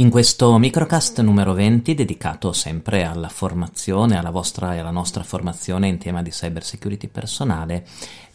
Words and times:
In 0.00 0.08
questo 0.08 0.56
microcast 0.56 1.20
numero 1.20 1.52
20, 1.52 1.94
dedicato 1.94 2.54
sempre 2.54 3.04
alla 3.04 3.28
formazione, 3.28 4.16
alla 4.16 4.30
vostra 4.30 4.74
e 4.74 4.78
alla 4.78 4.90
nostra 4.90 5.22
formazione 5.22 5.88
in 5.88 5.98
tema 5.98 6.22
di 6.22 6.30
cyber 6.30 6.64
security 6.64 7.06
personale, 7.06 7.84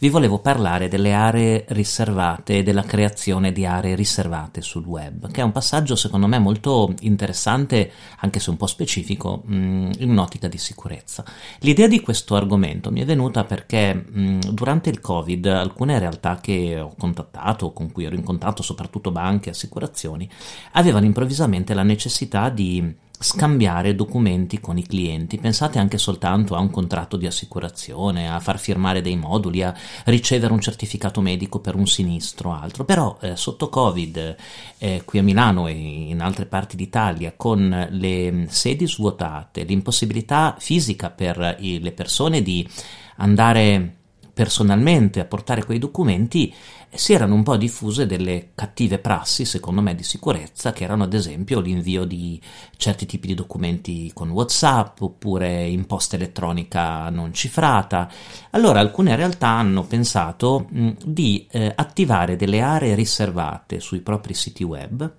vi 0.06 0.12
volevo 0.12 0.38
parlare 0.38 0.88
delle 0.88 1.14
aree 1.14 1.66
riservate 1.70 2.60
e 2.60 2.64
della 2.64 2.84
creazione 2.84 3.52
di 3.52 3.66
aree 3.66 3.96
riservate 3.96 4.62
sul 4.62 4.86
web, 4.86 5.32
che 5.32 5.42
è 5.42 5.44
un 5.44 5.52
passaggio 5.52 5.96
secondo 5.96 6.28
me 6.28 6.38
molto 6.38 6.94
interessante, 7.00 7.92
anche 8.20 8.40
se 8.40 8.52
un 8.52 8.58
po' 8.58 8.68
specifico, 8.68 9.42
mm, 9.50 9.94
in 9.98 10.12
un'ottica 10.12 10.48
di 10.48 10.60
sicurezza. 10.60 11.24
L'idea 11.62 11.88
di 11.88 12.02
questo 12.02 12.36
argomento 12.36 12.92
mi 12.92 13.02
è 13.02 13.06
venuta 13.06 13.46
perché 13.46 13.96
mm, 13.96 14.42
durante 14.52 14.92
il 14.92 15.02
Covid 15.02 15.44
alcune 15.48 15.98
realtà 15.98 16.40
che 16.40 16.80
ho 16.80 16.94
contattato, 16.96 17.74
con 17.74 17.92
cui 17.92 18.06
ero 18.06 18.14
in 18.14 18.24
contatto, 18.24 18.62
soprattutto 18.62 19.10
banche 19.10 19.50
e 19.50 19.54
assicurazioni, 19.54 20.30
avevano 20.74 21.08
improvvisamente 21.08 21.74
la 21.74 21.82
necessità 21.82 22.50
di 22.50 22.96
scambiare 23.26 23.96
documenti 23.96 24.60
con 24.60 24.78
i 24.78 24.86
clienti. 24.86 25.40
Pensate 25.40 25.80
anche 25.80 25.98
soltanto 25.98 26.56
a 26.56 26.60
un 26.60 26.70
contratto 26.70 27.18
di 27.18 27.26
assicurazione, 27.26 28.30
a 28.30 28.40
far 28.40 28.60
firmare 28.60 29.02
dei 29.02 29.16
moduli, 29.16 29.64
a 29.64 29.74
ricevere 30.06 30.54
un 30.54 30.62
certificato 30.62 31.22
medico 31.22 31.60
per 31.60 31.74
un 31.74 31.88
sinistro, 31.88 32.54
altro. 32.54 32.86
Però 32.86 33.18
eh, 33.22 33.36
sotto 33.36 33.68
Covid, 33.70 34.36
eh, 34.78 35.02
qui 35.04 35.18
a 35.18 35.24
Milano 35.24 35.66
e 35.68 35.74
in 35.74 36.22
altre 36.22 36.46
parti 36.46 36.76
d'Italia, 36.76 37.34
con 37.36 37.88
le 37.90 38.46
sedi 38.50 38.88
svuotate, 38.88 39.64
l'impossibilità 39.64 40.56
fisica 40.60 41.10
per 41.10 41.58
i, 41.60 41.80
le 41.80 41.92
persone 41.94 42.44
di 42.44 42.70
andare 43.18 43.96
personalmente 44.36 45.22
a 45.22 45.26
portare 45.26 45.64
quei 45.64 45.80
documenti, 45.80 46.54
si 46.94 47.14
erano 47.14 47.36
un 47.36 47.44
po' 47.44 47.56
diffuse 47.56 48.06
delle 48.06 48.50
cattive 48.54 49.00
prassi, 49.00 49.46
secondo 49.46 49.82
me, 49.82 49.96
di 49.96 50.04
sicurezza, 50.04 50.74
che 50.74 50.84
erano 50.84 51.04
ad 51.04 51.14
esempio 51.14 51.62
l'invio 51.62 52.04
di 52.04 52.40
certi 52.76 53.06
tipi 53.06 53.28
di 53.28 53.34
documenti 53.34 54.12
con 54.14 54.30
WhatsApp 54.30 55.02
oppure 55.02 55.66
in 55.66 55.86
posta 55.86 56.18
elettronica 56.18 57.10
non 57.10 57.34
cifrata. 57.34 58.12
Allora 58.52 58.82
alcune 58.82 59.16
realtà 59.16 59.48
hanno 59.48 59.84
pensato 59.84 60.68
mh, 60.70 60.92
di 61.06 61.48
eh, 61.50 61.72
attivare 61.74 62.36
delle 62.36 62.60
aree 62.60 62.94
riservate 62.94 63.80
sui 63.80 64.02
propri 64.02 64.34
siti 64.34 64.64
web 64.66 65.14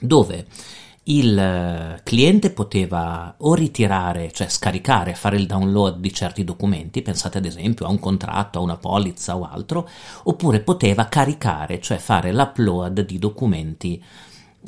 dove 0.00 0.46
il 1.04 1.36
eh, 1.36 2.00
cliente 2.04 2.50
poteva 2.50 3.34
o 3.38 3.54
ritirare, 3.54 4.30
cioè 4.32 4.48
scaricare, 4.48 5.14
fare 5.14 5.36
il 5.36 5.46
download 5.46 5.98
di 5.98 6.12
certi 6.12 6.44
documenti, 6.44 7.02
pensate 7.02 7.38
ad 7.38 7.44
esempio 7.44 7.86
a 7.86 7.90
un 7.90 7.98
contratto, 7.98 8.58
a 8.58 8.62
una 8.62 8.76
polizza 8.76 9.36
o 9.36 9.48
altro, 9.48 9.88
oppure 10.24 10.60
poteva 10.60 11.06
caricare, 11.06 11.80
cioè 11.80 11.98
fare 11.98 12.32
l'upload 12.32 13.00
di 13.00 13.18
documenti 13.18 14.02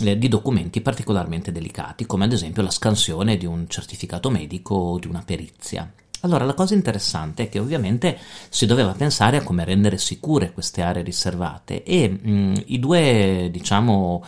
eh, 0.03 0.19
di 0.19 0.27
documenti 0.27 0.81
particolarmente 0.81 1.53
delicati, 1.53 2.05
come 2.05 2.25
ad 2.25 2.33
esempio 2.33 2.63
la 2.63 2.71
scansione 2.71 3.37
di 3.37 3.47
un 3.47 3.69
certificato 3.69 4.29
medico 4.29 4.75
o 4.75 4.99
di 4.99 5.07
una 5.07 5.23
perizia. 5.25 5.89
Allora, 6.23 6.45
la 6.45 6.55
cosa 6.55 6.75
interessante 6.75 7.45
è 7.45 7.49
che 7.49 7.59
ovviamente 7.59 8.19
si 8.49 8.65
doveva 8.67 8.93
pensare 8.93 9.37
a 9.37 9.43
come 9.43 9.63
rendere 9.63 9.99
sicure 9.99 10.53
queste 10.53 10.81
aree 10.81 11.03
riservate 11.03 11.83
e 11.85 12.09
mh, 12.09 12.63
i 12.67 12.79
due, 12.81 13.51
diciamo, 13.53 14.25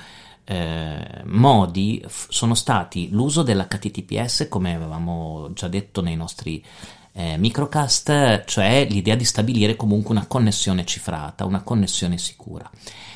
eh, 0.46 1.22
modi 1.24 2.02
f- 2.06 2.26
sono 2.30 2.54
stati 2.54 3.10
l'uso 3.10 3.42
dell'HTTPS, 3.42 4.46
come 4.48 4.74
avevamo 4.74 5.50
già 5.52 5.66
detto 5.68 6.00
nei 6.00 6.16
nostri 6.16 6.64
eh, 7.12 7.36
microcast, 7.36 8.44
cioè 8.44 8.86
l'idea 8.88 9.16
di 9.16 9.24
stabilire 9.24 9.74
comunque 9.74 10.14
una 10.14 10.26
connessione 10.26 10.84
cifrata, 10.84 11.46
una 11.46 11.62
connessione 11.62 12.16
sicura, 12.16 12.70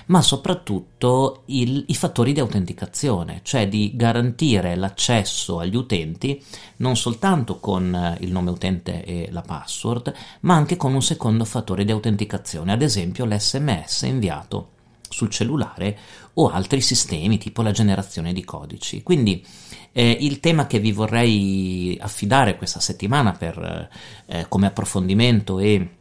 ma 0.07 0.23
soprattutto 0.23 1.43
il, 1.47 1.85
i 1.87 1.95
fattori 1.95 2.33
di 2.33 2.41
autenticazione, 2.41 3.41
cioè 3.45 3.69
di 3.69 3.93
garantire 3.95 4.75
l'accesso 4.75 5.61
agli 5.61 5.77
utenti 5.77 6.43
non 6.79 6.97
soltanto 6.97 7.61
con 7.61 7.95
eh, 7.95 8.17
il 8.25 8.33
nome 8.33 8.51
utente 8.51 9.05
e 9.05 9.29
la 9.31 9.43
password, 9.43 10.13
ma 10.41 10.55
anche 10.55 10.77
con 10.77 10.95
un 10.95 11.03
secondo 11.03 11.45
fattore 11.45 11.85
di 11.85 11.93
autenticazione, 11.93 12.73
ad 12.73 12.83
esempio 12.83 13.25
l'SMS 13.25 14.03
inviato 14.03 14.79
sul 15.11 15.29
cellulare 15.29 15.99
o 16.35 16.49
altri 16.49 16.81
sistemi 16.81 17.37
tipo 17.37 17.61
la 17.61 17.73
generazione 17.73 18.33
di 18.33 18.45
codici. 18.45 19.03
Quindi 19.03 19.45
eh, 19.93 20.17
il 20.21 20.41
tema 20.41 20.67
che 20.67 20.79
vi 20.79 20.93
vorrei 20.93 21.99
affidare 22.01 22.57
questa 22.57 22.81
settimana 22.81 23.33
per, 23.33 23.89
eh, 24.27 24.47
come 24.49 24.69
approfondimento 24.69 25.59
e 25.59 25.97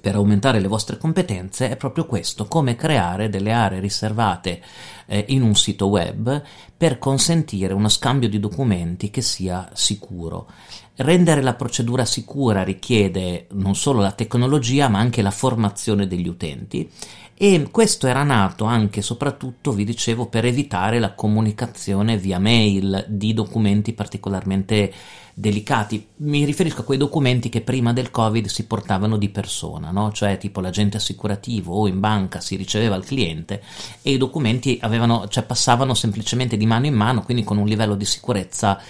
per 0.00 0.14
aumentare 0.14 0.60
le 0.60 0.68
vostre 0.68 0.98
competenze 0.98 1.70
è 1.70 1.76
proprio 1.76 2.04
questo, 2.04 2.46
come 2.46 2.76
creare 2.76 3.30
delle 3.30 3.52
aree 3.52 3.80
riservate 3.80 4.60
eh, 5.06 5.24
in 5.28 5.42
un 5.42 5.54
sito 5.54 5.86
web 5.86 6.42
per 6.76 6.98
consentire 6.98 7.72
uno 7.72 7.88
scambio 7.88 8.28
di 8.28 8.38
documenti 8.38 9.10
che 9.10 9.22
sia 9.22 9.70
sicuro. 9.72 10.48
Rendere 10.96 11.42
la 11.42 11.54
procedura 11.54 12.04
sicura 12.04 12.62
richiede 12.62 13.46
non 13.52 13.74
solo 13.74 14.00
la 14.00 14.12
tecnologia 14.12 14.88
ma 14.88 14.98
anche 14.98 15.20
la 15.20 15.30
formazione 15.30 16.06
degli 16.06 16.26
utenti 16.26 16.90
e 17.38 17.68
questo 17.70 18.06
era 18.06 18.22
nato 18.22 18.64
anche 18.64 19.00
e 19.00 19.02
soprattutto, 19.02 19.72
vi 19.72 19.84
dicevo, 19.84 20.24
per 20.24 20.46
evitare 20.46 20.98
la 20.98 21.12
comunicazione 21.12 22.16
via 22.16 22.38
mail 22.38 23.04
di 23.08 23.34
documenti 23.34 23.92
particolarmente 23.92 24.90
delicati. 25.34 26.06
Mi 26.16 26.46
riferisco 26.46 26.80
a 26.80 26.84
quei 26.84 26.96
documenti 26.96 27.50
che 27.50 27.60
prima 27.60 27.92
del 27.92 28.10
Covid 28.10 28.46
si 28.46 28.64
portavano 28.64 29.18
di 29.18 29.28
persona, 29.28 29.90
no? 29.90 30.12
cioè 30.12 30.38
tipo 30.38 30.62
l'agente 30.62 30.96
assicurativo 30.96 31.74
o 31.74 31.86
in 31.86 32.00
banca 32.00 32.40
si 32.40 32.56
riceveva 32.56 32.96
il 32.96 33.04
cliente 33.04 33.62
e 34.00 34.12
i 34.12 34.16
documenti 34.16 34.78
avevano, 34.80 35.28
cioè, 35.28 35.44
passavano 35.44 35.92
semplicemente 35.92 36.56
di 36.56 36.64
mano 36.64 36.86
in 36.86 36.94
mano, 36.94 37.22
quindi 37.22 37.44
con 37.44 37.58
un 37.58 37.66
livello 37.66 37.96
di 37.96 38.06
sicurezza 38.06 38.80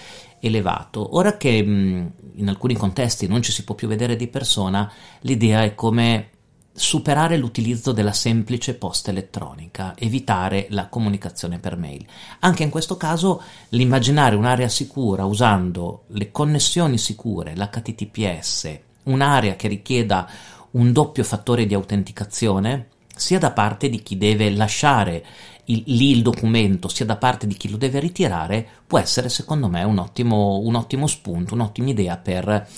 elevato. 0.47 1.17
Ora 1.17 1.37
che 1.37 1.63
mh, 1.63 2.13
in 2.37 2.49
alcuni 2.49 2.75
contesti 2.75 3.27
non 3.27 3.43
ci 3.43 3.53
si 3.53 3.65
può 3.65 3.75
più 3.75 3.89
vedere 3.89 4.17
di 4.17 4.29
persona, 4.29 4.91
l'idea 5.21 5.63
è 5.63 5.75
come 5.75 6.31
superare 6.77 7.39
l'utilizzo 7.39 7.93
della 7.93 8.13
semplice 8.13 8.75
posta 8.75 9.11
elettronica, 9.11 9.95
evitare 9.97 10.67
la 10.71 10.89
comunicazione 10.89 11.59
per 11.59 11.77
mail. 11.77 12.05
Anche 12.41 12.65
in 12.65 12.71
questo 12.71 12.99
caso 12.99 13.43
l'immaginare 13.71 14.37
un'area 14.37 14.69
sicura 14.69 15.25
usando 15.25 16.05
le 16.09 16.31
connessioni 16.31 16.99
sicure, 16.99 17.57
l'HTTPS, 17.57 18.79
un'area 19.05 19.57
che 19.57 19.69
richieda 19.69 20.29
un 20.73 20.93
doppio 20.93 21.25
fattore 21.25 21.65
di 21.65 21.73
autenticazione, 21.73 22.89
sia 23.17 23.39
da 23.39 23.51
parte 23.51 23.89
di 23.89 24.03
chi 24.03 24.17
deve 24.17 24.51
lasciare 24.51 25.25
il, 25.65 25.83
lì 25.87 26.11
il 26.11 26.23
documento, 26.23 26.89
sia 26.89 27.05
da 27.05 27.17
parte 27.17 27.47
di 27.47 27.55
chi 27.55 27.69
lo 27.69 27.77
deve 27.77 27.99
ritirare, 27.99 28.67
può 28.87 28.99
essere 28.99 29.29
secondo 29.29 29.69
me 29.69 29.83
un 29.83 29.99
ottimo, 29.99 30.59
un 30.59 30.75
ottimo 30.75 31.07
spunto, 31.07 31.55
un'ottima 31.55 31.89
idea 31.89 32.17
per 32.17 32.69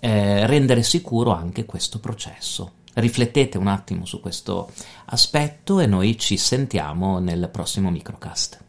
eh, 0.00 0.46
rendere 0.46 0.82
sicuro 0.82 1.32
anche 1.32 1.64
questo 1.64 2.00
processo. 2.00 2.72
Riflettete 2.94 3.58
un 3.58 3.66
attimo 3.66 4.04
su 4.04 4.20
questo 4.20 4.70
aspetto 5.06 5.80
e 5.80 5.86
noi 5.86 6.18
ci 6.18 6.36
sentiamo 6.36 7.18
nel 7.18 7.48
prossimo 7.50 7.90
microcast. 7.90 8.62